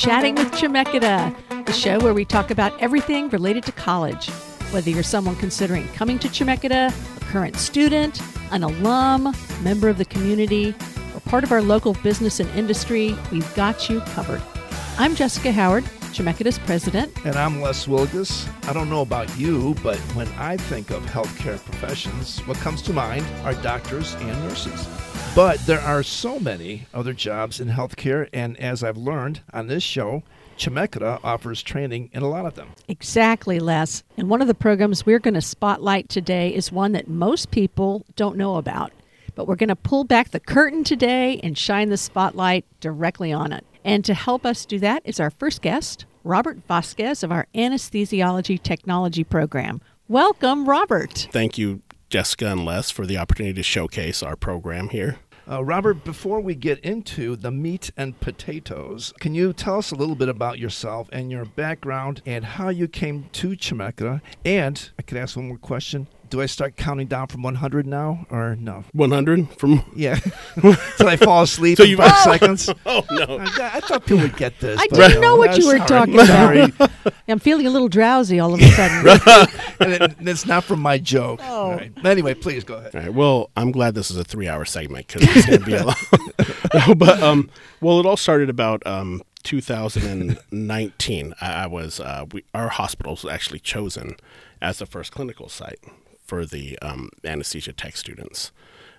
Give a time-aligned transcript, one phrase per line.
[0.00, 4.30] Chatting with Chemeketa, the show where we talk about everything related to college.
[4.70, 8.18] Whether you're someone considering coming to Chemeketa, a current student,
[8.50, 10.74] an alum, member of the community,
[11.14, 14.40] or part of our local business and industry, we've got you covered.
[14.96, 17.14] I'm Jessica Howard, Chemeketa's president.
[17.26, 18.48] And I'm Les Wilgus.
[18.66, 22.94] I don't know about you, but when I think of healthcare professions, what comes to
[22.94, 24.88] mind are doctors and nurses.
[25.34, 29.84] But there are so many other jobs in healthcare, and as I've learned on this
[29.84, 30.24] show,
[30.58, 32.70] Chemeketa offers training in a lot of them.
[32.88, 34.02] Exactly, Les.
[34.16, 38.04] And one of the programs we're going to spotlight today is one that most people
[38.16, 38.92] don't know about.
[39.36, 43.52] But we're going to pull back the curtain today and shine the spotlight directly on
[43.52, 43.64] it.
[43.84, 48.60] And to help us do that is our first guest, Robert Vasquez of our Anesthesiology
[48.60, 49.80] Technology Program.
[50.08, 51.28] Welcome, Robert.
[51.30, 55.20] Thank you, Jessica and Les, for the opportunity to showcase our program here.
[55.50, 59.96] Uh, Robert, before we get into the meat and potatoes, can you tell us a
[59.96, 64.20] little bit about yourself and your background and how you came to Chemeketa?
[64.44, 68.24] And I could ask one more question do I start counting down from 100 now
[68.30, 68.84] or no?
[68.92, 70.14] 100 from yeah.
[70.96, 72.70] Till I fall asleep so in you five seconds.
[72.86, 73.38] Oh no!
[73.38, 74.78] I, I, thought people would get this.
[74.80, 76.60] I but, didn't you know what you were sorry, talking sorry.
[76.62, 76.90] about.
[77.28, 79.20] I'm feeling a little drowsy all of a sudden.
[79.80, 81.40] and it, it's not from my joke.
[81.42, 81.52] Oh.
[81.52, 81.92] All right.
[82.04, 82.94] Anyway, please go ahead.
[82.94, 83.12] All right.
[83.12, 86.98] Well, I'm glad this is a three-hour segment because it's going to be a lot.
[86.98, 87.50] but um,
[87.80, 91.34] well, it all started about um 2019.
[91.40, 94.16] I, I was uh, we, our hospital was actually chosen
[94.62, 95.80] as the first clinical site
[96.30, 98.52] for the um, anesthesia tech students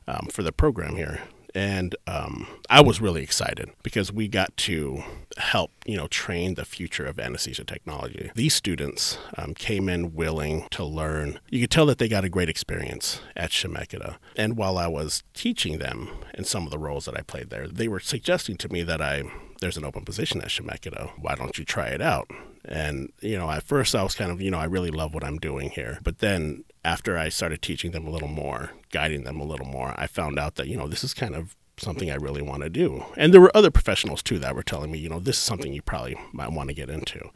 [0.06, 1.22] um, for the program here.
[1.56, 5.02] And um, I was really excited because we got to
[5.38, 8.32] help, you know, train the future of anesthesia technology.
[8.36, 11.40] These students um, came in willing to learn.
[11.50, 14.18] You could tell that they got a great experience at Chemeketa.
[14.36, 17.66] And while I was teaching them in some of the roles that I played there,
[17.66, 19.23] they were suggesting to me that I
[19.62, 21.12] there's an open position at Chemeketa.
[21.18, 22.30] Why don't you try it out?
[22.72, 25.26] And, you know, at first I was kind of, you know, I really love what
[25.26, 25.99] I'm doing here.
[26.04, 29.93] But then after I started teaching them a little more, guiding them a little more,
[29.98, 32.70] I found out that, you know, this is kind of something I really want to
[32.70, 33.04] do.
[33.17, 35.73] And there were other professionals too that were telling me, you know, this is something
[35.73, 37.30] you probably might want to get into.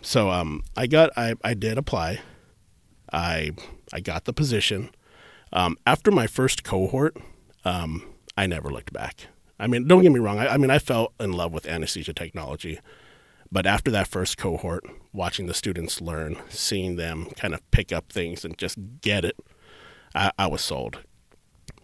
[0.00, 2.20] So um, I got, I, I did apply.
[3.12, 3.50] I,
[3.92, 4.90] I got the position.
[5.52, 7.16] Um, after my first cohort,
[7.64, 9.26] um, I never looked back.
[9.58, 10.38] I mean, don't get me wrong.
[10.38, 12.78] I, I mean, I fell in love with anesthesia technology.
[13.52, 18.12] But after that first cohort, watching the students learn, seeing them kind of pick up
[18.12, 19.36] things and just get it,
[20.14, 21.00] I, I was sold.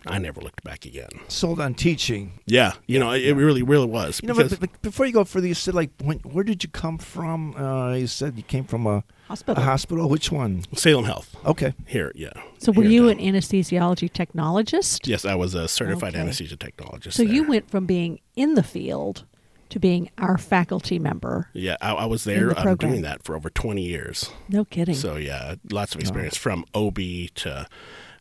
[0.09, 1.09] I never looked back again.
[1.27, 2.38] Sold on teaching.
[2.47, 4.21] Yeah, you know, it, it really, really was.
[4.22, 6.69] You know, but, but before you go further, you said like, when, where did you
[6.69, 7.56] come from?
[7.56, 9.60] Uh, you said you came from a Hospital.
[9.60, 10.09] A hospital.
[10.09, 10.62] Which one?
[10.77, 11.34] Salem Health.
[11.44, 11.75] Okay.
[11.84, 12.31] Here, yeah.
[12.59, 15.09] So were Here you in an anesthesiology technologist?
[15.09, 16.21] Yes, I was a certified Okay.
[16.21, 17.15] anesthesia technologist.
[17.15, 19.25] So you went from being in the field
[19.71, 21.49] to being our faculty member.
[21.53, 22.91] Yeah, I, I was there the um, program.
[22.93, 24.31] doing that for over 20 years.
[24.49, 24.94] No kidding.
[24.94, 26.99] So yeah, lots of experience from OB
[27.37, 27.66] to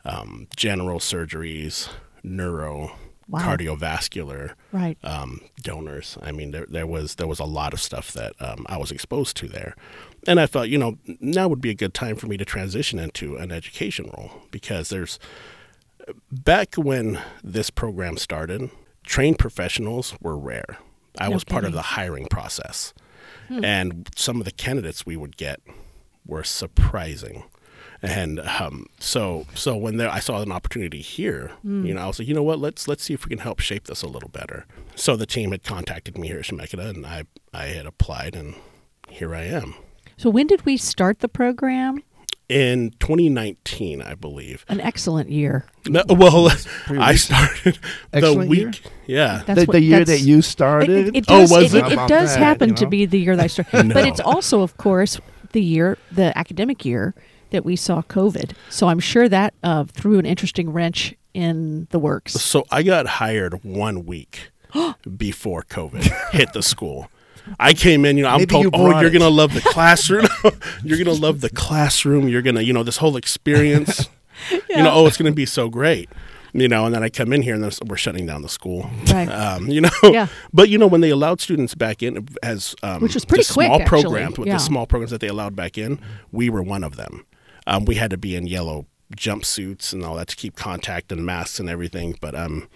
[0.03, 1.89] um, general surgeries,
[2.23, 2.95] neuro,
[3.27, 3.39] Wow.
[3.39, 4.99] cardiovascular, right.
[5.03, 6.15] um, donors.
[6.21, 8.91] I mean, there there was there was a lot of stuff that um, I was
[8.91, 9.75] exposed to there,
[10.27, 12.99] and I felt you know now would be a good time for me to transition
[12.99, 15.17] into an education role because there's
[16.31, 18.69] back when this program started,
[19.03, 20.77] trained professionals were rare.
[21.19, 22.93] I No was part of the hiring process,
[23.47, 23.63] Hmm.
[23.63, 25.59] and some of the candidates we would get
[26.25, 27.43] were surprising.
[28.01, 31.85] And um, so, so when there, I saw an opportunity here, Hmm.
[31.85, 33.59] you know, I was like, you know what, let's let's see if we can help
[33.59, 34.65] shape this a little better.
[34.95, 38.55] So the team had contacted me here at Chemeketa, and I I had applied, and
[39.09, 39.75] here I am.
[40.17, 42.03] So when did we start the program?
[42.47, 44.65] In 2019, I believe.
[44.67, 45.65] An excellent year.
[45.87, 46.47] No, well,
[46.87, 47.17] I recent.
[47.19, 47.79] started
[48.11, 48.67] the Excellent year?
[48.67, 48.81] week.
[49.07, 51.07] Yeah, That's the, what- the year that's- that you started.
[51.07, 51.91] it, it Oh, does, was it, it?
[51.93, 53.89] it does that, happen you to be the year that I started.
[53.93, 55.19] But it's also, of course,
[55.53, 57.15] the year, the academic year
[57.49, 58.51] that we saw COVID.
[58.69, 62.33] So I'm sure that uh, threw an interesting wrench in the works.
[62.33, 64.51] So I got hired one week
[65.17, 67.09] before COVID hit the school.
[67.59, 69.61] I came in, you know, I'm Maybe told, you oh, you're it." gonna love the
[69.73, 70.27] classroom.
[70.83, 72.27] you're gonna love the classroom.
[72.27, 74.09] You're gonna, you know, this whole experience.
[74.69, 76.09] You know, oh, it's gonna be so great.
[76.51, 78.89] You know, and then I come in here and there's- we're shutting down the school.
[79.09, 79.29] Right.
[79.29, 80.27] Um, you know, Yeah.
[80.53, 83.67] but you know when they allowed students back in as um, Which was pretty quick,
[83.67, 84.01] small actually.
[84.03, 84.55] programs with Yeah.
[84.55, 85.99] the small programs that they allowed back in,
[86.33, 87.25] we were one of them.
[87.65, 91.25] Um, we had to be in yellow jumpsuits and all that to keep contact and
[91.25, 92.17] masks and everything.
[92.19, 92.67] But um,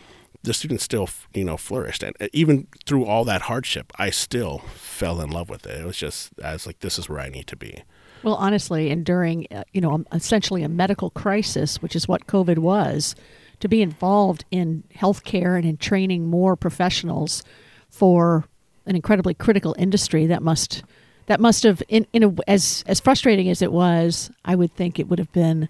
[0.44, 4.60] the students still, you know, flourished, and uh, even through all that hardship, I still
[4.76, 5.82] fell in love with it.
[5.82, 7.84] It was just, I was like, this is where I need to be.
[8.24, 12.28] Well, honestly, and during uh, you know um, essentially a medical crisis, which is what
[12.28, 13.16] COVID was,
[13.60, 17.44] to be involved in healthcare and in training more professionals
[17.90, 18.46] for
[18.86, 20.84] an incredibly critical industry that must
[21.28, 24.98] that must have in, in a, as as frustrating as it was i would think
[24.98, 25.70] it would have been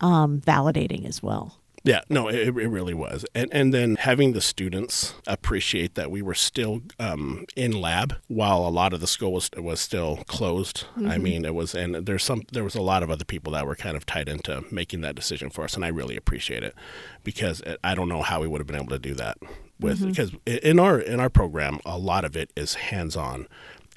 [0.00, 4.40] um, validating as well Yeah, no, it, it really was, and and then having the
[4.40, 9.32] students appreciate that we were still um, in lab while a lot of the school
[9.32, 10.84] was was still closed.
[11.06, 13.66] I mean, it was, and there's some there was a lot of other people that
[13.66, 16.74] were kind of tied into making that decision for us, and I really appreciate it
[17.22, 19.38] because it, I don't know how we would have been able to do that
[19.80, 23.46] with because in our in our program a lot of it is hands on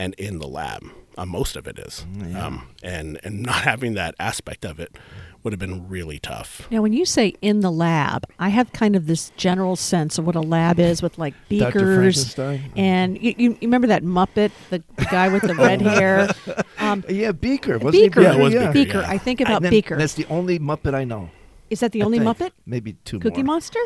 [0.01, 0.83] and in the lab.
[1.17, 2.05] Uh, most of it is,
[2.41, 4.91] um, and and not having that aspect of it
[5.43, 6.67] would have been really tough.
[6.71, 10.25] now when you say in the lab i have kind of this general sense of
[10.27, 12.37] what a lab is with like beakers
[12.77, 16.29] and you, you, you remember that muppet the, the guy with the red hair
[16.79, 17.77] um, Yeah, Beaker.
[17.79, 18.71] Wasn't beaker Yeah, it was yeah.
[18.71, 19.09] Beaker, beaker yeah.
[19.15, 21.29] i think And about then- beaker That's the only Muppet I know.
[21.71, 22.37] is that the I only think.
[22.37, 23.55] muppet Maybe two cookie more.
[23.55, 23.79] monster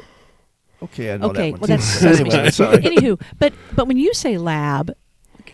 [0.84, 1.60] Okay, I know okay, that one.
[1.62, 2.14] well that's too.
[2.14, 2.78] Sesame anyway, sorry.
[2.84, 4.94] Anywho, but but when you say lab, c-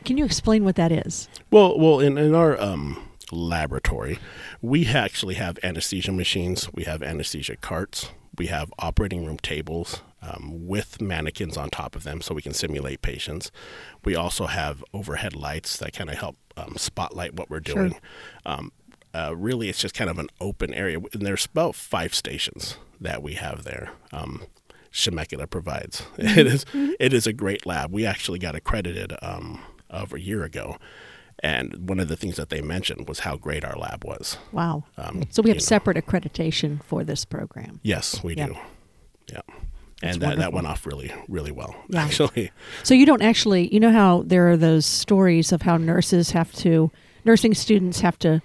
[0.06, 1.28] can you explain what that is?
[1.52, 3.02] Well, well, in, in our um,
[3.32, 4.20] laboratory,
[4.62, 6.70] we actually have anesthesia machines.
[6.74, 8.10] We have anesthesia carts.
[8.38, 12.54] We have operating room tables um, with mannequins on top of them, so we can
[12.54, 13.52] simulate patients.
[14.06, 17.88] We also have overhead lights that kind of help um, spotlight what we're Sure.
[17.90, 18.00] doing.
[18.46, 18.72] Um,
[19.14, 23.22] uh, really, it's just kind of an open area, and there's about five stations that
[23.22, 23.92] we have there.
[24.14, 24.44] Um,
[24.94, 26.04] Chemeketa provides.
[26.18, 26.66] It is
[27.00, 27.92] it is a great lab.
[27.92, 29.62] We actually got accredited um,
[29.92, 30.78] over a year ago,
[31.44, 34.38] and one of the things that they mentioned was how great our lab was.
[34.52, 34.84] Wow.
[34.98, 35.66] Um, so we have you know.
[35.66, 37.80] separate accreditation for this program.
[37.84, 38.48] Yes, we Yeah.
[38.48, 38.58] do.
[39.32, 39.42] Yeah,
[40.02, 41.74] That's and that, that went off really really well.
[41.90, 42.04] Yeah.
[42.04, 42.52] Actually,
[42.84, 46.52] So you don't actually, you know how there are those stories of how nurses have
[46.54, 46.92] to,
[47.24, 48.42] nursing students have to,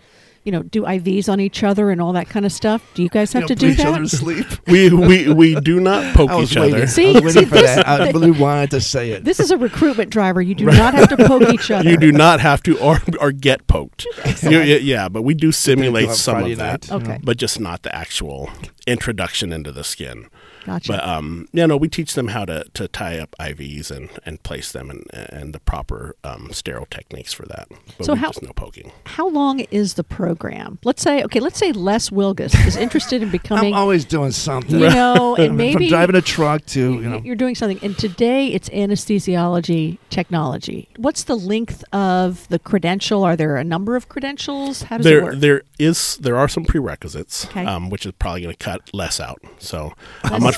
[0.46, 2.80] you know, do IVs on each other and all that kind of stuff.
[2.94, 3.86] Do you guys have You to know, do put each that?
[3.88, 4.46] other to sleep.
[4.68, 6.74] we we we do not poke I was each waiting.
[6.76, 6.86] other.
[6.86, 7.08] See?
[7.16, 7.88] I was waiting See, for this- that.
[7.88, 9.24] I really wanted to say it.
[9.24, 10.40] This is a recruitment driver.
[10.40, 11.88] You do not have to poke each other.
[11.90, 14.06] You do not have to, or or get poked.
[14.42, 17.02] You- yeah, yeah, but we do simulate on some Friday of that, night.
[17.02, 17.20] Okay.
[17.24, 18.48] but just not the actual
[18.86, 20.28] introduction into the skin.
[20.66, 20.92] Gotcha.
[20.92, 24.42] But um, yeah, no, we teach them how to, to tie up IVs and, and
[24.42, 27.68] place them and and the proper um, sterile techniques for that.
[27.96, 28.92] But So how- just no poking.
[29.04, 30.78] how long is the program?
[30.84, 33.72] Let's say, okay, let's say Les Wilgus is interested in becoming.
[33.74, 34.78] I'm always doing something.
[34.80, 37.20] you know, and maybe From driving a truck to, you know.
[37.24, 37.78] you're doing something.
[37.82, 40.88] And today it's anesthesiology technology.
[40.96, 43.22] What's the length of the credential?
[43.24, 44.82] Are there a number of credentials?
[44.82, 45.34] How does it There work?
[45.38, 47.64] there is there are some prerequisites, Okay.
[47.64, 49.40] um, which is probably going to cut less out.
[49.58, 49.92] So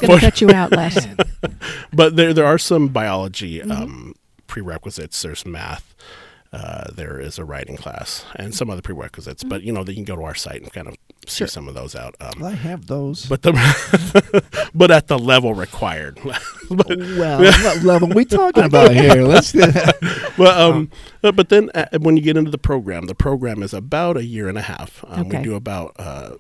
[0.02, 1.06] Les I'm going to cut you out, Les.
[1.92, 3.70] but there there are some biology Mm-hmm.
[3.72, 4.14] um,
[4.46, 5.20] prerequisites.
[5.22, 5.94] There's math.
[6.50, 10.04] Uh, there is a writing class and some other prerequisites, but you know they can
[10.04, 10.94] go to our site and kind of
[11.26, 11.46] see Sure.
[11.46, 12.14] some of those out.
[12.20, 13.26] Um, I have those.
[13.26, 13.52] but the
[14.74, 16.18] but at the level required.
[16.70, 19.22] but, well, what level we talking about here?
[19.24, 19.52] Let's.
[20.38, 20.90] well, um,
[21.22, 24.24] uh, but then uh, when you get into the program, the program is about a
[24.24, 25.04] year and a half.
[25.06, 25.38] Um, Okay.
[25.38, 26.30] We do about uh,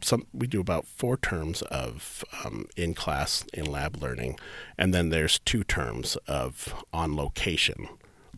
[0.00, 0.26] some.
[0.32, 4.38] We do about four terms of um, in class in lab learning,
[4.76, 7.88] and then there's two terms of on location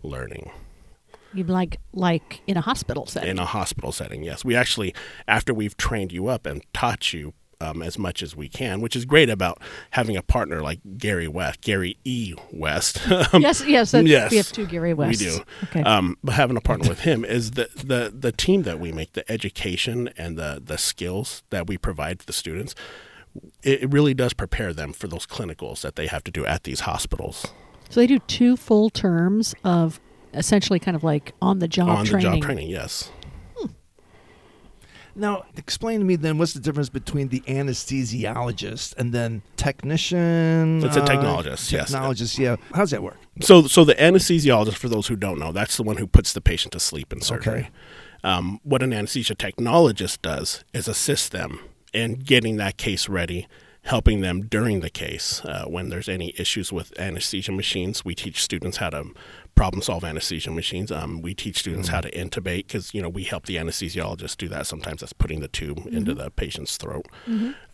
[0.03, 0.51] learning
[1.33, 3.31] You'd like like in a hospital setting.
[3.31, 4.23] in a hospital setting.
[4.25, 4.95] Yes, we actually
[5.29, 7.35] after we've trained you up and taught you.
[7.63, 9.61] Um, as much as we can, which is great about
[9.91, 12.35] having a partner like Gary West, Gary E.
[12.53, 13.01] West.
[13.33, 15.23] Um, yes, yes, yes, we have two Gary Wests.
[15.23, 15.43] we do.
[15.65, 15.83] Okay.
[15.83, 19.13] Um, but having a partner with him is the, the the team that we make,
[19.13, 22.75] the education and the the skills that we provide to the students.
[23.63, 26.65] It, it really does prepare them for those clinicals that they have to do at
[26.65, 27.47] these hospitals
[27.91, 30.01] so they do two full terms of
[30.33, 31.99] essentially kind of like on the job training.
[31.99, 32.31] on training.
[32.31, 32.71] the job training.
[32.71, 33.11] Yes.
[35.15, 40.83] Now, explain to me then what's the difference between the anesthesiologist and then technician?
[40.85, 41.93] It's a uh, technologist, yes.
[41.93, 42.57] Technologist, yeah.
[42.73, 43.17] How does that work?
[43.41, 46.41] So, so the anesthesiologist, for those who don't know, that's the one who puts the
[46.41, 47.53] patient to sleep in surgery.
[47.53, 47.71] Okay.
[48.23, 51.61] Um, what an anesthesia technologist does is assist them
[51.93, 53.49] in getting that case ready,
[53.83, 55.43] helping them during the case.
[55.45, 59.05] Uh, when there's any issues with anesthesia machines, we teach students how to
[59.61, 60.91] problem solve anesthesia machines.
[60.91, 64.49] Um, we teach students how to intubate because you know we help the anesthesiologist do
[64.49, 64.67] that.
[64.67, 67.05] Sometimes that's putting the tube into the patient's throat.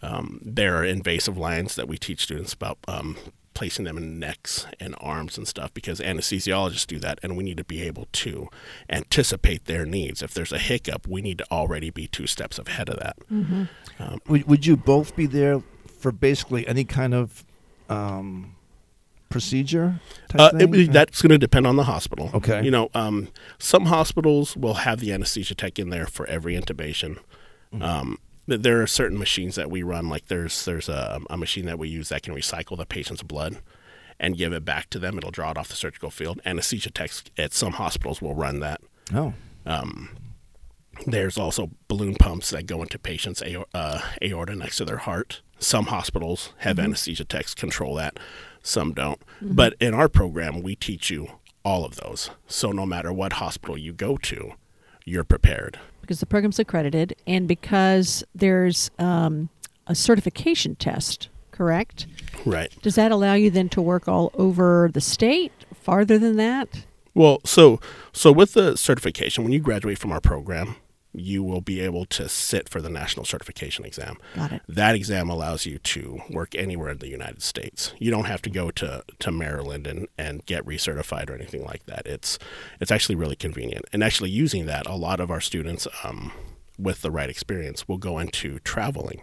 [0.02, 2.78] Um, there are invasive lines that we teach students about.
[2.88, 3.16] Um,
[3.54, 7.56] placing them in necks and arms and stuff because anesthesiologists do that and we need
[7.56, 8.48] to be able to
[8.90, 12.90] anticipate their needs if there's a hiccup we need to already be two steps ahead
[12.90, 13.16] of that
[14.28, 15.62] Would, would you both be there
[15.98, 17.46] for basically any kind of
[17.88, 18.55] um,
[19.28, 20.00] procedure?
[20.34, 22.30] Uh, it- that's going to depend on the hospital.
[22.34, 22.62] Okay.
[22.64, 23.28] You know, um,
[23.58, 27.18] some hospitals will have the anesthesia tech in there for every intubation.
[27.72, 27.82] Mm-hmm.
[27.82, 31.78] Um, there are certain machines that we run, like there's there's a, a machine that
[31.78, 33.58] we use that can recycle the patient's blood,
[34.20, 35.18] and give it back to them.
[35.18, 36.40] It'll draw it off the surgical field.
[36.46, 38.80] Anesthesia techs at some hospitals will run that.
[39.12, 39.34] Oh.
[41.06, 45.42] There's also balloon pumps that go into patients' aor- uh, aorta next to their heart.
[45.58, 48.18] Some hospitals have anesthesia techs control that,
[48.66, 49.20] some don't.
[49.40, 51.28] But in our program, we teach you
[51.64, 52.30] all of those.
[52.46, 54.52] So no matter what hospital you go to,
[55.04, 55.78] you're prepared.
[56.00, 59.48] because the program's accredited and because there's um,
[59.86, 62.06] a certification test, correct?
[62.44, 62.72] Right.
[62.82, 66.84] Does that allow you then to work all over the state, farther than that?
[67.14, 67.80] Well, so
[68.12, 70.76] so with the certification, when you graduate from our program,
[71.16, 74.16] you will be able to sit for the national certification exam.
[74.34, 74.62] Got it.
[74.68, 77.92] That exam allows you to work anywhere in the United States.
[77.98, 81.84] You don't have to go to, to Maryland and, and get recertified or anything like
[81.86, 82.06] that.
[82.06, 82.38] It's
[82.80, 83.86] it's actually really convenient.
[83.92, 86.32] And actually using that, a lot of our students um,
[86.78, 89.22] with the right experience will go into traveling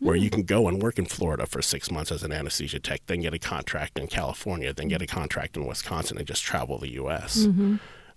[0.00, 3.00] where you can go and work in Florida for six months as an anesthesia tech,
[3.06, 6.78] then get a contract in California, then get a contract in Wisconsin, and just travel
[6.78, 7.46] the U.S.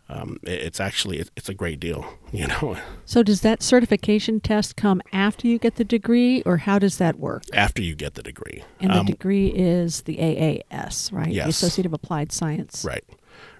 [0.09, 2.77] Um, it- it's actually it, it's a great deal, you know.
[3.05, 7.19] So does that certification test come after you get the degree, or how does that
[7.19, 7.43] work?
[7.53, 11.25] After you get the degree, And the Um, degree is the AAS, right?
[11.27, 11.49] The Yes.
[11.49, 12.85] Associate of Applied Science.
[12.85, 13.03] Right,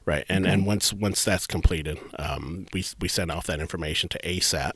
[0.05, 0.53] right, and Okay.
[0.53, 4.71] and once once that's completed, um, we we send off that information to ASAT,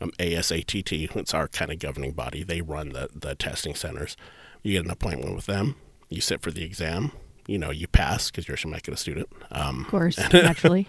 [0.00, 1.16] um, ASATT.
[1.16, 2.44] It's our kind of governing body.
[2.44, 4.16] They run the the testing centers.
[4.62, 5.74] You get an appointment with them.
[6.08, 7.10] You sit for the exam.
[7.46, 9.28] You know, you pass because you're a Chemeketa student.
[9.50, 10.88] Um, Of course, naturally.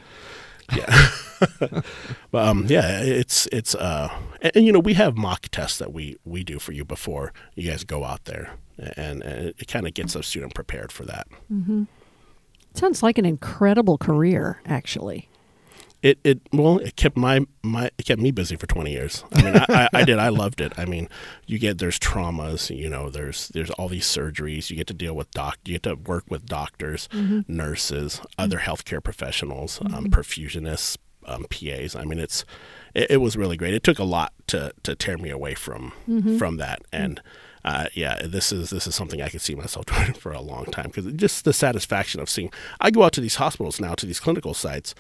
[0.75, 1.11] yeah,
[2.31, 4.09] but um, yeah, it's it's uh,
[4.41, 7.31] and, and, you know we have mock tests that we we do for you before
[7.55, 11.05] you guys go out there, and, and it kind of gets a student prepared for
[11.05, 11.27] that.
[12.73, 15.29] Sounds like an incredible career, actually.
[16.03, 19.23] It it well it kept my my it kept me busy for twenty years.
[19.33, 20.71] I mean I, I, I did I loved it.
[20.77, 21.09] I mean
[21.47, 25.15] you get there's traumas you know there's there's all these surgeries you get to deal
[25.15, 27.09] with doc you get to work with doctors
[27.47, 31.95] nurses other healthcare professionals um, perfusionists um, PAs.
[31.95, 32.45] I mean it's
[32.93, 33.73] it, it was really great.
[33.73, 35.93] It took a lot to to tear me away from
[36.37, 37.21] from that and.
[37.65, 40.65] Uh, yeah, this is this is something I could see myself doing for a long
[40.65, 42.49] time because just the satisfaction of seeing.
[42.79, 44.95] I go out to these hospitals now, to these clinical sites,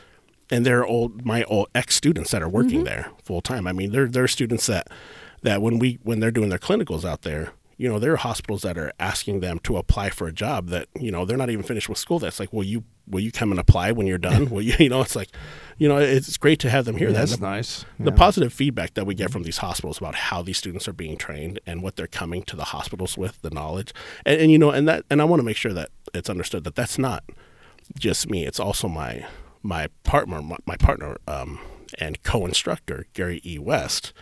[0.49, 2.85] and they're old my old ex students that are working mm-hmm.
[2.85, 3.67] there full time.
[3.67, 4.87] I mean, they're they're students that
[5.43, 8.63] that when we when they're doing their clinicals out there, you know, there are hospitals
[8.63, 11.63] that are asking them to apply for a job that you know they're not even
[11.63, 12.17] finished with school.
[12.17, 14.49] That's like, will you will you come and apply when you're done?
[14.49, 15.01] will you you know?
[15.01, 15.29] It's like,
[15.77, 17.11] you know, it's great to have them here.
[17.11, 17.85] That's That- nice.
[17.99, 19.33] the positive feedback that we get mm-hmm.
[19.33, 22.55] from these hospitals about how these students are being trained and what they're coming to
[22.55, 23.93] the hospitals with the knowledge
[24.25, 26.63] and, and you know and that and i want to make sure that it's understood
[26.63, 27.23] that that's not
[27.97, 29.25] just me it's also my
[29.63, 31.59] my partner my, my partner um,
[31.99, 34.13] and co-instructor gary e west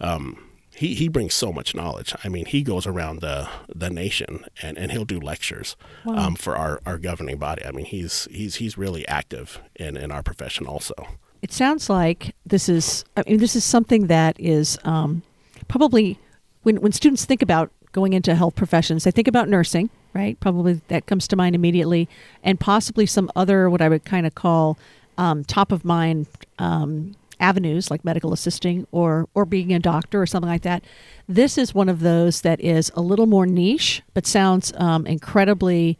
[0.00, 0.36] um,
[0.74, 2.14] he, he brings so much knowledge.
[2.24, 6.56] I mean, he goes around the the nation and, and he'll do lectures um, for
[6.56, 7.64] our, our governing body.
[7.64, 10.94] I mean, he's he's he's really active in, in our profession also.
[11.42, 13.04] It sounds like this is.
[13.16, 15.22] I mean, this is something that is um,
[15.68, 16.18] probably
[16.62, 20.38] when when students think about going into health professions, they think about nursing, right?
[20.40, 22.08] Probably that comes to mind immediately,
[22.42, 24.78] and possibly some other what I would kind of call
[25.18, 26.26] um, top of mind
[26.58, 30.84] um, avenues like medical assisting or or being a doctor or something like that.
[31.28, 35.98] This is one of those that is a little more niche, but sounds um, incredibly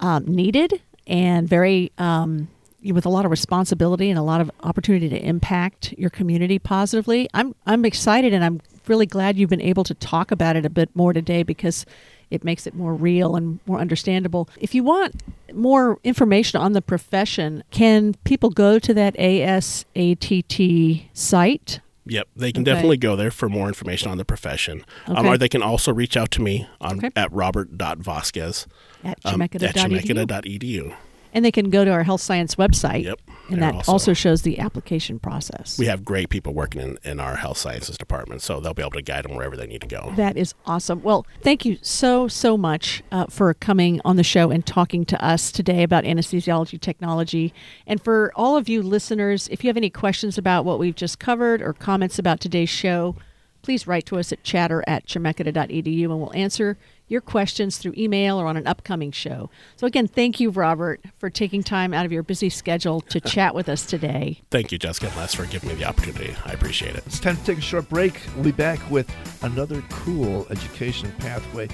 [0.00, 2.48] um, needed and very um,
[2.82, 7.28] with a lot of responsibility and a lot of opportunity to impact your community positively.
[7.34, 10.70] I'm I'm excited and I'm really glad you've been able to talk about it a
[10.70, 11.86] bit more today because
[12.34, 14.48] it makes it more real and more understandable.
[14.60, 15.22] If you want
[15.54, 21.80] more information on the profession, can people go to that ASATT site?
[22.06, 22.72] Yep, they can Okay.
[22.72, 26.16] definitely go there for more information on the profession, um, or they can also reach
[26.18, 27.10] out to me on Okay.
[27.16, 28.66] at robert.vasquez
[29.02, 30.94] At um, at chemeketa.edu.
[31.34, 33.04] And they can go to our health science website.
[33.04, 35.78] Yep, And that also- also, shows the application process.
[35.78, 38.92] We have great people working in, in our health sciences department, so they'll be able
[38.92, 40.12] to guide them wherever they need to go.
[40.16, 41.02] That is awesome.
[41.02, 45.22] Well, thank you so, so much uh, for coming on the show and talking to
[45.22, 47.52] us today about anesthesiology technology.
[47.86, 51.18] And for all of you listeners, if you have any questions about what we've just
[51.18, 53.16] covered or comments about today's show,
[53.62, 56.76] please write to us at chatter at chemeketa.edu and we'll answer
[57.08, 59.50] your questions through email or on an upcoming show.
[59.76, 63.54] So, again, thank you, Robert, for taking time out of your busy schedule to chat
[63.54, 64.40] with us today.
[64.50, 66.34] Thank you, Jessica and Les, for giving me the opportunity.
[66.44, 67.04] I appreciate it.
[67.06, 68.20] It's time to take a short break.
[68.34, 69.10] We'll be back with
[69.42, 71.68] another cool education pathway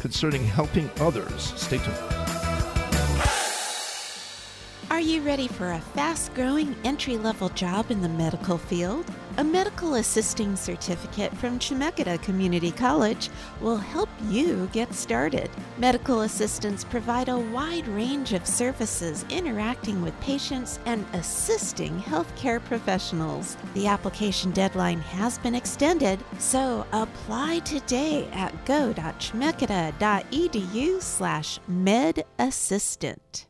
[0.00, 1.54] concerning helping others.
[1.56, 1.96] Stay tuned.
[4.90, 9.10] Are you ready for a fast growing entry level job in the medical field?
[9.36, 15.50] A medical assisting certificate from Chemeketa Community College will help you get started.
[15.76, 23.56] Medical assistants provide a wide range of services interacting with patients and assisting healthcare professionals.
[23.74, 33.46] The application deadline has been extended, so apply today at go.chemeketa.edu slash medassistant.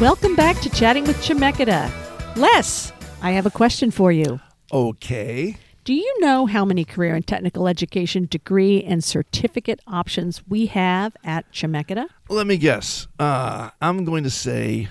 [0.00, 1.92] Welcome back to Chatting with Chemeketa.
[2.34, 2.90] Les,
[3.20, 4.40] I have a question for you.
[4.72, 5.58] Okay.
[5.84, 11.14] Do you know how many career and technical education degree and certificate options we have
[11.22, 12.06] at Chemeketa?
[12.30, 13.08] Let me guess.
[13.18, 14.88] Uh, I'm going to say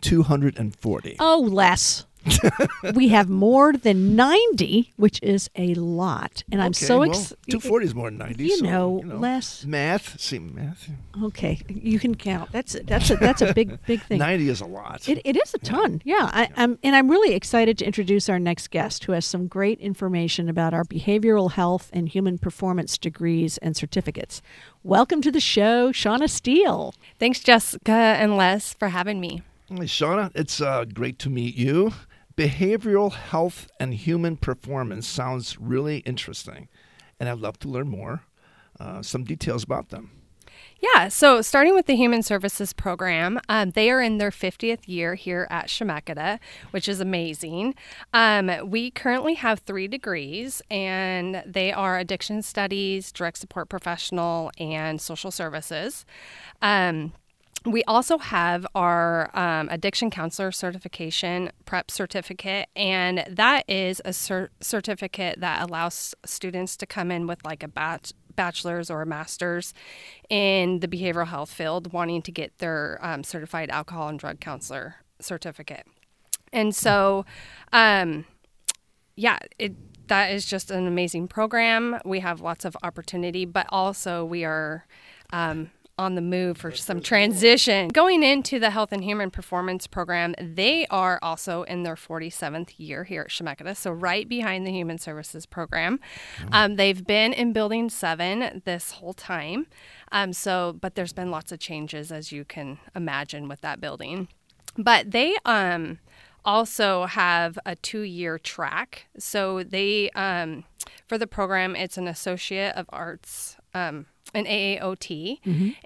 [0.00, 1.16] 240.
[1.20, 2.04] Oh, Les.
[2.94, 6.42] we have more than 90, which is a lot.
[6.50, 7.36] And I'm Okay, so well, excited.
[7.48, 8.44] 240 is more than 90.
[8.44, 10.18] You so, know, you know, less- Math.
[10.20, 10.88] See, math.
[11.22, 12.50] Okay, you can count.
[12.52, 14.18] That's that's a that's a big big thing.
[14.18, 15.08] 90 is a lot.
[15.08, 16.30] It, it is a ton, yeah.
[16.32, 19.78] I, I'm, and I'm really excited to introduce our next guest, who has some great
[19.80, 24.42] information about our behavioral health and human performance degrees and certificates.
[24.82, 26.94] Welcome to the show, Shaunah Steel.
[27.18, 29.42] Thanks, Jessica and Les, for having me.
[29.68, 31.92] Hey, Shaunah, it's uh, great to meet you.
[32.36, 36.68] Behavioral health and human performance sounds really interesting,
[37.20, 38.22] and I'd love to learn more.
[38.80, 40.10] Uh, some details about them.
[40.80, 45.14] Yeah, so starting with the Human Services Program, um, they are in their 50th year
[45.14, 46.38] here at Chemeketa,
[46.72, 47.74] which is amazing.
[48.12, 55.00] Um, we currently have three degrees, and they are addiction studies, direct support professional, and
[55.00, 56.04] social services.
[56.60, 57.12] Um,
[57.64, 64.50] we also have our um, addiction counselor certification prep certificate, and that is a cer-
[64.60, 69.72] certificate that allows students to come in with like a bach- bachelor's or a master's
[70.28, 74.96] in the behavioral health field, wanting to get their um, certified alcohol and drug counselor
[75.20, 75.86] certificate.
[76.52, 77.24] And so,
[77.72, 78.26] um,
[79.16, 79.74] yeah, it
[80.08, 81.98] that is just an amazing program.
[82.04, 84.86] We have lots of opportunity, but also we are
[85.32, 87.88] um, on the move for some transition.
[87.88, 93.04] Going into the Health and Human Performance Program, they are also in their 47th year
[93.04, 96.00] here at Chemeketa, so right behind the Human Services Program.
[96.52, 99.66] Um, they've been in Building 7 this whole time.
[100.10, 104.28] Um, so, but there's been lots of changes, as you can imagine, with that building.
[104.76, 105.98] But they um,
[106.44, 109.06] also have a two year track.
[109.18, 110.64] So they, um,
[111.06, 115.40] for the program, it's an Associate of Arts, um, an AAOT,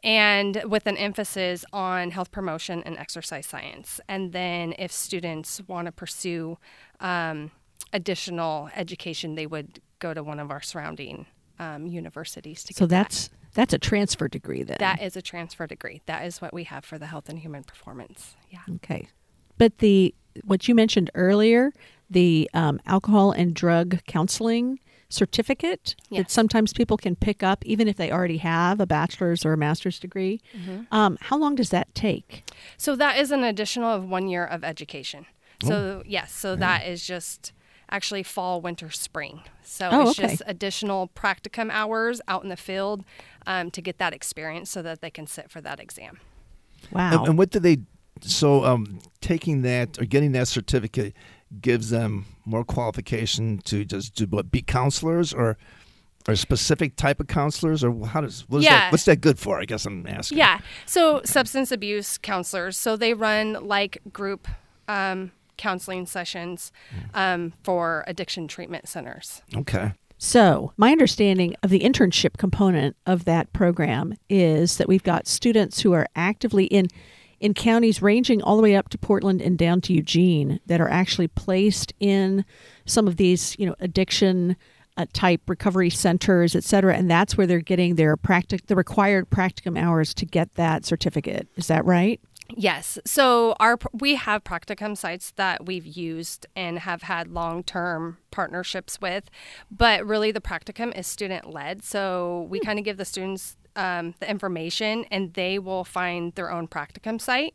[0.05, 4.01] and with an emphasis on health promotion and exercise science.
[4.09, 6.59] And then if students want to pursue
[7.01, 7.51] um,
[7.93, 11.27] additional education, they would go to one of our surrounding
[11.59, 13.03] um, universities to So get that.
[13.05, 14.77] that's that's a transfer degree then.
[14.79, 16.01] That is a transfer degree.
[16.07, 18.37] That is what we have for the health and human performance.
[18.51, 18.61] Yeah.
[18.77, 19.09] okay.
[19.57, 21.73] But the what you mentioned earlier,
[22.09, 24.79] the um, alcohol and drug counseling
[25.11, 29.53] certificate that sometimes people can pick up even if they already have a bachelor's or
[29.53, 30.41] a master's degree.
[30.91, 32.49] Um, how long does that take?
[32.77, 35.27] So that is an additional of one year of education.
[35.65, 35.69] Oh.
[35.69, 37.53] So yes, so that is just
[37.91, 39.41] actually fall, winter, spring.
[39.63, 40.29] So Oh, it's okay.
[40.29, 43.03] just additional practicum hours out in the field
[43.47, 46.21] um, to get that experience so that they can sit for that exam.
[46.93, 47.21] Wow.
[47.21, 47.79] And, and what do they?
[48.21, 51.15] So, um, taking that or getting that certificate
[51.61, 54.51] gives them more qualification to just do what?
[54.51, 55.57] Be counselors or
[56.29, 58.79] or a specific type of counselors or how does what is Yeah.
[58.81, 59.61] that, what's that good for?
[59.61, 60.39] I guess I'm asking.
[60.39, 60.59] Yeah.
[60.85, 62.77] So substance abuse counselors.
[62.77, 64.47] So they run like group
[64.89, 66.71] um, counseling sessions
[67.15, 69.43] um, for addiction treatment centers.
[69.57, 69.93] Okay.
[70.21, 75.81] So, my understanding of the internship component of that program is that we've got students
[75.83, 76.89] who are actively in
[77.41, 80.89] in counties ranging all the way up to Portland and down to Eugene that are
[80.89, 82.45] actually placed in
[82.85, 84.57] some of these, you know, addiction
[84.97, 89.31] uh, type recovery centers, et cetera, and that's where they're getting their practic the required
[89.31, 91.47] practicum hours to get that certificate.
[91.55, 92.21] Is that right?
[92.57, 92.99] Yes.
[93.05, 99.29] So our we have practicum sites that we've used and have had long-term partnerships with,
[99.71, 101.85] but really the practicum is student-led.
[101.85, 106.51] So we kind of give the students um, the information, and they will find their
[106.51, 107.55] own practicum site.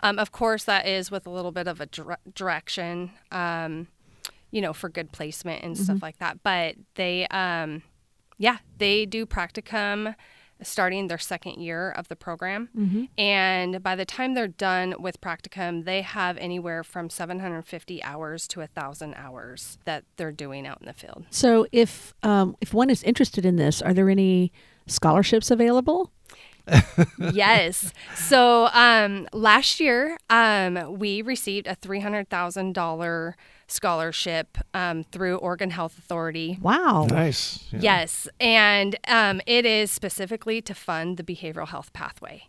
[0.00, 3.88] Um, of course, that is with a little bit of a dire- direction, um,
[4.52, 6.42] you know, for good placement and stuff like that.
[6.44, 7.82] But they, um,
[8.38, 10.14] yeah, they do practicum
[10.62, 12.68] starting their second year of the program.
[13.18, 18.60] And by the time they're done with practicum, they have anywhere from 750 hours to
[18.60, 21.24] 1,000 hours that they're doing out in the field.
[21.30, 24.52] So, if um, if one is interested in this, are there any
[24.86, 26.10] scholarships available?
[27.32, 27.92] yes.
[28.14, 35.36] So um, last year, um, we received a three hundred thousand dollar scholarship um, through
[35.36, 36.58] Oregon Health Authority.
[36.60, 37.06] Wow.
[37.10, 37.66] Nice.
[37.72, 37.80] Yeah.
[37.82, 42.44] Yes, and um, it is specifically to fund the behavioral health pathway.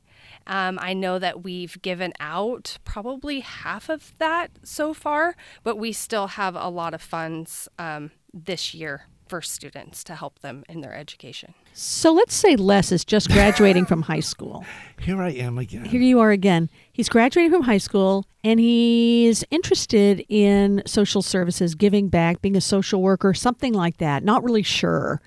[0.48, 5.91] Um, I know that we've given out probably half of that so far, but we
[5.91, 10.81] still have a lot of funds um, this year for students to help them in
[10.81, 11.53] their education.
[11.73, 14.65] So let's say Les is just graduating from high school.
[14.99, 15.85] Here I am again.
[15.85, 16.69] Here you are again.
[16.91, 22.61] He's graduating from high school and he's interested in social services, giving back, being a
[22.61, 24.23] social worker, something like that.
[24.23, 25.21] Not really sure.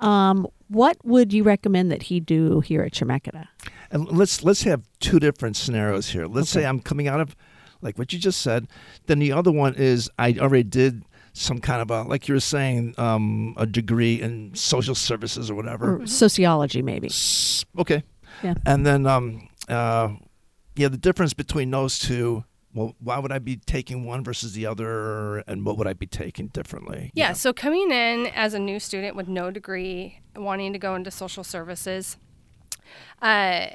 [0.00, 3.46] Um, what would you recommend that he do here at Chemeketa?
[3.90, 6.26] And let's let's have two different scenarios here.
[6.26, 7.36] Let's say I'm coming out of
[7.80, 8.66] like what you just said.
[9.06, 11.04] Then the other one is I already did
[11.34, 15.54] some kind of a like you were saying um, a degree in social services or
[15.54, 16.00] whatever.
[16.00, 17.10] Or sociology, maybe.
[17.78, 18.02] Okay.
[18.42, 18.54] Yeah.
[18.64, 20.14] And then um, uh,
[20.76, 22.44] yeah, the difference between those two.
[22.72, 26.08] Well, why would I be taking one versus the other, and what would I be
[26.08, 27.12] taking differently?
[27.14, 31.12] Yeah, so coming in as a new student with no degree, wanting to go into
[31.12, 32.16] social services,
[33.22, 33.66] uh,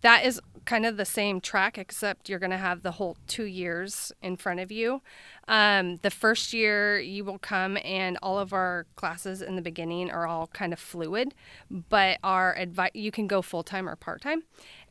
[0.00, 3.44] that is kind of the same track, except you're going to have the whole two
[3.44, 5.02] years in front of you.
[5.48, 10.10] Um, the first year, you will come, and all of our classes in the beginning
[10.10, 11.34] are all kind of fluid,
[11.70, 14.42] but our advice you can go full time or part time,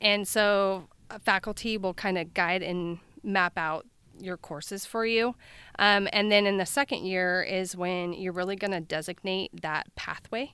[0.02, 3.86] and so uh, faculty will kind of guide and map out
[4.20, 5.36] your courses for you.
[5.80, 9.88] Um, and then in the second year is when you're really going to designate that
[9.96, 10.54] pathway,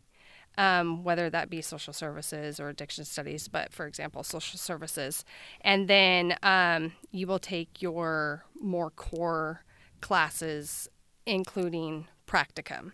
[0.57, 5.23] um, whether that be social services or addiction studies, but for example, social services.
[5.61, 9.63] And then um, you will take your more core
[10.01, 10.89] classes,
[11.25, 12.91] including practicum.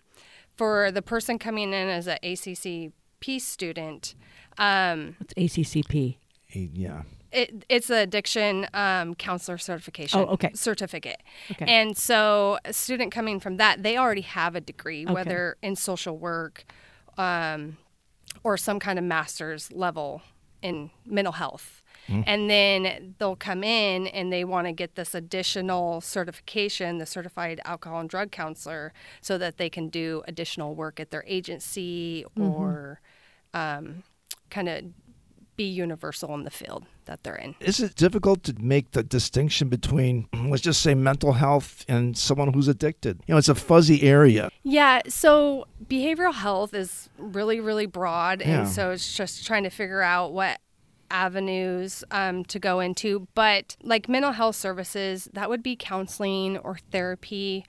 [0.56, 4.16] For the person coming in as an ACCP student,
[4.58, 6.18] um, What's ACCP?
[6.50, 7.02] Yeah.
[7.32, 10.22] it, it's the addiction um, counselor certification.
[10.22, 10.52] Oh, okay.
[10.54, 11.22] Certificate.
[11.52, 11.66] Okay.
[11.68, 15.14] And so, a student coming from that, they already have a degree, Okay.
[15.14, 16.64] whether in social work
[17.18, 17.78] um,
[18.44, 20.22] or some kind of master's level
[20.62, 21.82] in mental health.
[22.28, 27.60] And then they'll come in and they want to get this additional certification, the certified
[27.66, 33.00] alcohol and drug counselor, so that they can do additional work at their agency or
[33.56, 34.04] um,
[34.52, 34.84] kind of
[35.56, 37.56] be universal in the field that they're in.
[37.60, 42.54] Is it difficult to make the distinction between, let's just say, mental health and someone
[42.54, 43.22] who's addicted?
[43.28, 44.50] You know, it's a fuzzy area.
[44.64, 48.42] Yeah, so behavioral health is really, really broad.
[48.42, 48.62] Yeah.
[48.62, 50.60] And so it's just trying to figure out what
[51.12, 53.28] avenues um, to go into.
[53.36, 57.66] But like mental health services, that would be counseling or therapy.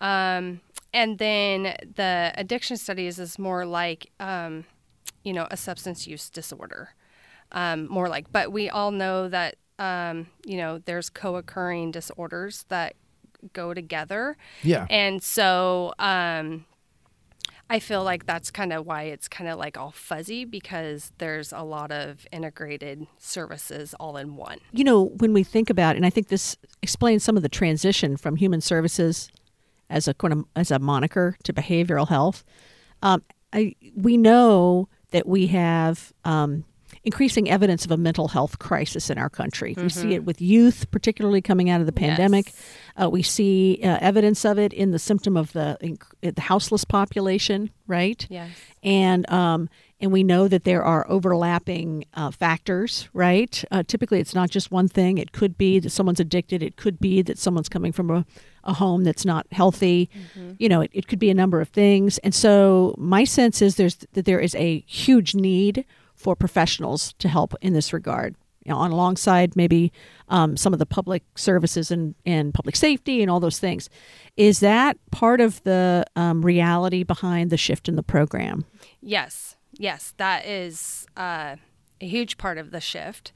[0.00, 0.60] Um,
[0.92, 4.64] and then the addiction studies is more like, um,
[5.22, 6.94] you know, a substance use disorder.
[7.52, 12.64] Um, more like, but we all know that, um, you know, there's co occurring disorders
[12.68, 12.94] that
[13.52, 14.36] go together.
[14.62, 14.86] Yeah.
[14.90, 16.66] And so um,
[17.68, 21.52] I feel like that's kind of why it's kind of like all fuzzy because there's
[21.52, 24.58] a lot of integrated services all in one.
[24.72, 28.16] You know, when we think about, and I think this explains some of the transition
[28.16, 29.30] from human services
[29.88, 32.44] as a kind of, as a moniker to behavioral health.
[33.02, 36.64] Um, I, we know that we have um,
[37.02, 39.74] increasing evidence of a mental health crisis in our country.
[39.76, 42.52] We see it with youth, particularly coming out of the pandemic.
[43.00, 46.84] Uh, we see uh, evidence of it in the symptom of the inc- the houseless
[46.84, 48.26] population, right?
[48.28, 48.50] Yes.
[48.82, 49.68] and um,
[50.02, 53.62] and we know that there are overlapping uh, factors, right?
[53.70, 55.18] Uh, typically, it's not just one thing.
[55.18, 56.62] It could be that someone's addicted.
[56.62, 58.24] It could be that someone's coming from a,
[58.64, 60.08] a home that's not healthy.
[60.58, 62.16] You know, it, it could be a number of things.
[62.18, 65.84] And so, my sense is there's that there is a huge need
[66.20, 68.36] for professionals to help in this regard.
[68.64, 69.90] You know, on alongside maybe
[70.28, 73.88] um, some of the public services and, and public safety and all those things.
[74.36, 78.66] Is that part of the um, reality behind the shift in the program?
[79.00, 81.56] Yes, yes, that is uh,
[82.00, 83.32] a huge part of the shift.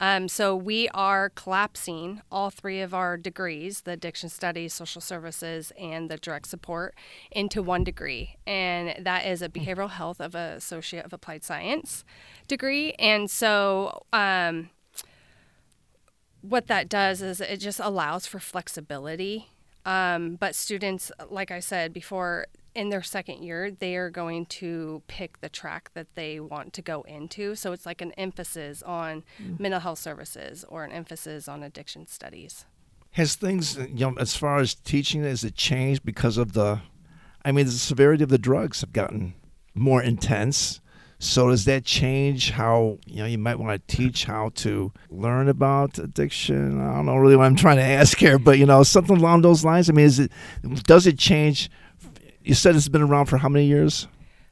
[0.00, 5.72] Um, so we are collapsing all three of our degrees the addiction studies, social services,
[5.78, 6.94] and the direct support
[7.30, 8.36] into one degree.
[8.46, 12.04] And that is a behavioral health of a Associate of Applied Science
[12.46, 12.92] degree.
[12.98, 14.70] And so, um,
[16.40, 19.48] what that does is it just allows for flexibility.
[19.84, 22.46] Um, but students, like I said before,
[22.78, 26.80] in their second year, they are going to pick the track that they want to
[26.80, 27.56] go into.
[27.56, 29.58] So it's like an emphasis on mm.
[29.58, 32.66] mental health services or an emphasis on addiction studies.
[33.12, 36.80] Has things, you know, as far as teaching, has it changed because of the,
[37.44, 39.34] I mean, the severity of the drugs have gotten
[39.74, 40.80] more intense.
[41.18, 45.48] So does that change how you know you might want to teach how to learn
[45.48, 46.80] about addiction?
[46.80, 49.42] I don't know really what I'm trying to ask here, but you know something along
[49.42, 49.90] those lines.
[49.90, 50.30] I mean, is it
[50.84, 51.70] does it change?
[52.48, 54.08] You said it's been around for how many years?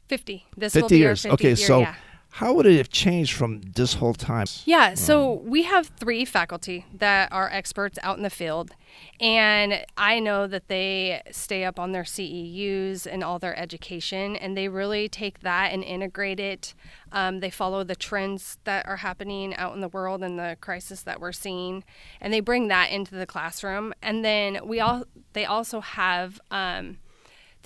[0.09, 0.45] 50.
[0.55, 1.25] This will 50 be years.
[1.25, 1.95] Our 50th okay, year, so yeah.
[2.29, 4.45] how would it have changed from this whole time?
[4.67, 8.73] Yeah, so we have three faculty that are experts out in the field,
[9.19, 14.59] and I know that they stay up on their CEUs and all their education, and
[14.59, 16.75] they really take that and integrate it.
[17.13, 21.01] Um, they follow the trends that are happening out in the world and the crisis
[21.05, 21.83] that we're seeing,
[22.21, 23.95] and they bring that into the classroom.
[24.03, 26.39] And then we all they also have.
[26.51, 26.99] Um,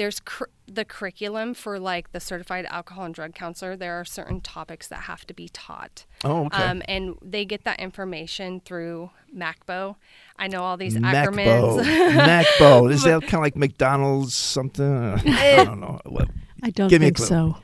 [0.01, 4.41] there's cur- the curriculum for like the certified alcohol and drug counselor there are certain
[4.41, 6.63] topics that have to be taught Oh, okay.
[6.63, 9.97] um, and they get that information through MHACBO
[10.39, 11.27] i know all these MHACBO.
[11.27, 12.91] acronyms MHACBO.
[12.95, 14.87] Is that kind of like McDonald's something?
[15.27, 16.01] I don't know.
[16.07, 16.29] What?
[16.63, 17.27] I don't Give me a think clue.
[17.27, 17.57] so.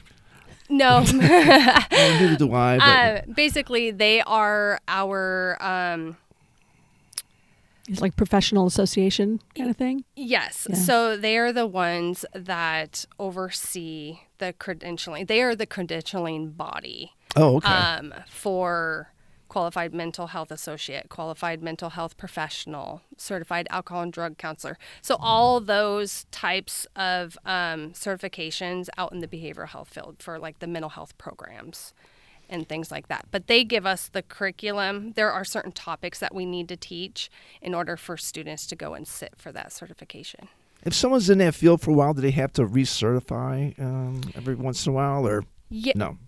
[0.68, 2.78] no Well, neither do I.
[2.78, 6.16] But uh, basically they are our um,
[7.88, 10.04] It's like professional association kind of thing.
[10.16, 10.66] Yes.
[10.68, 10.76] Yeah.
[10.76, 15.28] So they are the ones that oversee the credentialing.
[15.28, 17.68] They are the credentialing body oh, okay.
[17.68, 19.12] um, for
[19.48, 24.76] qualified mental health associate, qualified mental health professional, certified alcohol and drug counselor.
[25.00, 30.58] So all those types of um, certifications out in the behavioral health field for like
[30.58, 31.94] the mental health programs
[32.48, 33.26] and things like that.
[33.30, 35.12] But they give us the curriculum.
[35.12, 37.30] There are certain topics that we need to teach
[37.60, 40.48] in order for students to go and sit for that certification.
[40.84, 44.54] if someone's in that field for a while, do they have to recertify um, every
[44.54, 46.18] once in a while, or Yeah, no?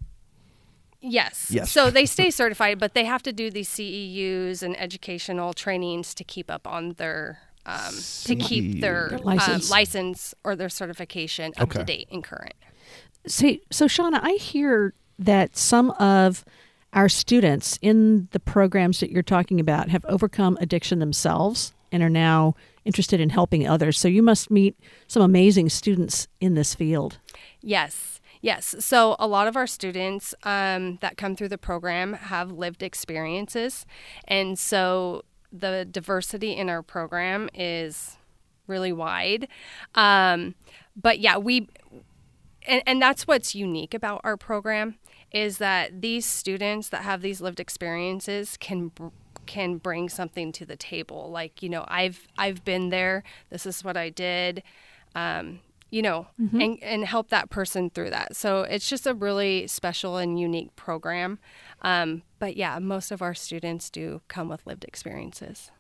[1.01, 1.47] Yes.
[1.51, 1.71] Yes.
[1.71, 6.25] So they stay certified, but they have to do these CEUs and educational trainings to
[6.25, 9.71] keep up on their um, to keep their Their um, license.
[9.71, 11.81] license or their certification up Okay.
[11.81, 12.55] to date and current.
[13.27, 16.45] See, so Shaunah, I hear that some of
[16.93, 22.11] our students in the programs that you're talking about have overcome addiction themselves and are
[22.11, 22.55] now
[22.85, 23.99] interested in helping others.
[23.99, 27.19] So you must meet some amazing students in this field.
[27.61, 28.21] Yes.
[28.41, 28.75] Yes.
[28.79, 33.85] So a lot of our students um, that come through the program have lived experiences.
[34.27, 38.17] And so the diversity in our program is
[38.67, 39.49] really wide.
[39.95, 40.55] Um,
[40.95, 41.69] but yeah, we,
[42.67, 44.97] and, and that's what's unique about our program
[45.33, 48.91] is that these students that have these lived experiences can
[49.47, 51.31] can bring something to the table.
[51.31, 53.23] Like you know i've i've been there.
[53.51, 54.63] This is what i did.
[55.15, 55.61] Um,
[55.91, 58.37] you know and, and help that person through that.
[58.37, 61.39] So it's just a really special and unique program.
[61.83, 65.71] Um, but yeah most of our students do come with lived experiences.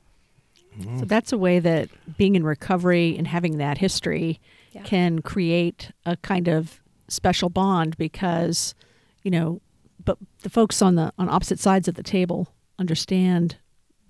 [0.98, 4.38] So that's a way that being in recovery and having that history
[4.72, 4.82] Yeah.
[4.82, 8.74] can create a kind of special bond because,
[9.22, 9.60] you know,
[10.04, 13.56] but the folks on the on opposite sides of the table understand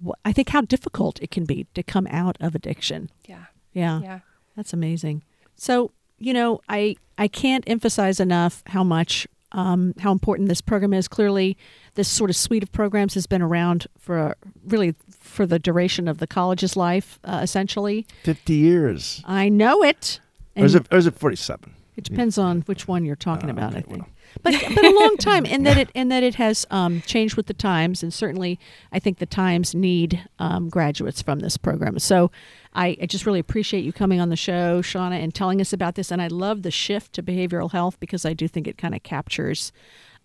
[0.00, 3.10] what, I think how difficult it can be to come out of addiction.
[3.26, 4.00] yeah Yeah.
[4.02, 4.20] yeah
[4.56, 5.22] That's amazing.
[5.56, 10.92] So, you know, I I can't emphasize enough how much um, how important this program
[10.92, 11.08] is.
[11.08, 11.56] Clearly,
[11.94, 14.34] this sort of suite of programs has been around for a,
[14.66, 18.06] really for the duration of the college's life, uh, essentially.
[18.24, 20.20] Fifty years, I know it.
[20.54, 20.86] or is it?
[20.92, 21.74] Or is it forty-seven?
[21.96, 23.90] it depends on which one you're talking Ah, about, I think.
[23.90, 24.06] well.
[24.42, 27.46] But but a long time, and that it and that it has um, changed with
[27.46, 28.58] the times, and certainly
[28.92, 31.98] I think the times need um, graduates from this program.
[31.98, 32.30] So
[32.74, 35.94] I, I just really appreciate you coming on the show, Shaunah, and telling us about
[35.94, 36.10] this.
[36.10, 39.02] And I love the shift to behavioral health because I do think it kind of
[39.02, 39.72] captures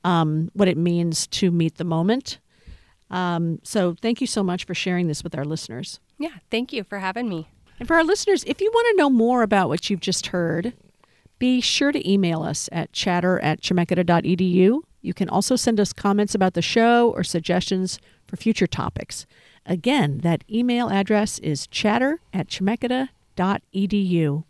[0.03, 2.39] um, what it means to meet the moment.
[3.09, 5.99] Um, so thank you so much for sharing this with our listeners.
[6.17, 7.47] yeah thank you for having me
[7.79, 10.73] And for our listeners, if you want to know more about what you've just heard,
[11.39, 14.81] be sure to email us at chatter at chemeketa.edu.
[15.01, 19.25] You can also send us comments about the show or suggestions for future topics.
[19.65, 24.43] Again, that email address is chatter at chemeketa.edu.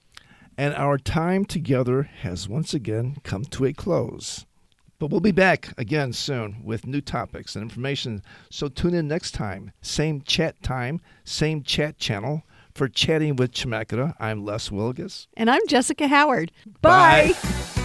[0.56, 4.46] And our time together has once again come to a close.
[5.00, 8.22] But we'll be back again soon with new topics and information.
[8.50, 9.72] So tune in next time.
[9.82, 12.44] Same chat time, same chat channel.
[12.74, 15.28] For Chatting with Chemeketa, I'm Les Wilgus.
[15.38, 16.52] And I'm Jessica Howard.
[16.82, 17.34] Bye.
[17.34, 17.80] Bye.